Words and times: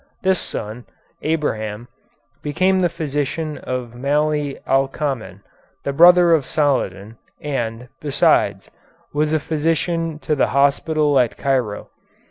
This 0.23 0.39
son, 0.39 0.87
Abraham, 1.21 1.87
became 2.41 2.79
the 2.79 2.89
physician 2.89 3.59
of 3.59 3.93
Malie 3.93 4.57
Alkamen, 4.65 5.43
the 5.83 5.93
brother 5.93 6.33
of 6.33 6.47
Saladin, 6.47 7.17
and, 7.39 7.87
besides, 7.99 8.71
was 9.13 9.31
a 9.31 9.39
physician 9.39 10.17
to 10.17 10.35
the 10.35 10.47
hospital 10.57 11.19
at 11.19 11.37
Cairo. 11.37 11.91